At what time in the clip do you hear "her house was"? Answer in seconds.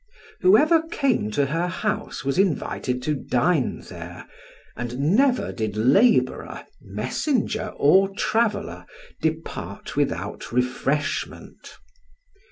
1.45-2.39